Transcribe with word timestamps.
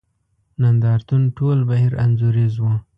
نند 0.61 0.83
ارتون 0.95 1.23
ټول 1.37 1.57
بهیر 1.69 1.93
انځوریز 2.03 2.53
وو. 2.57 2.73